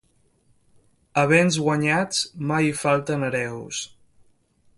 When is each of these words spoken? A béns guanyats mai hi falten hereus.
A 1.23 1.25
béns 1.33 1.59
guanyats 1.65 2.25
mai 2.53 2.69
hi 2.71 2.75
falten 2.81 3.27
hereus. 3.29 3.85